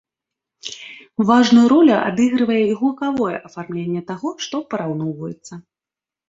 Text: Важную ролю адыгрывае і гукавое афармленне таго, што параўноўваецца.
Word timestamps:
Важную 1.31 1.65
ролю 1.73 1.93
адыгрывае 2.07 2.61
і 2.63 2.71
гукавое 2.79 3.35
афармленне 3.51 4.03
таго, 4.09 4.29
што 4.47 4.55
параўноўваецца. 4.73 5.53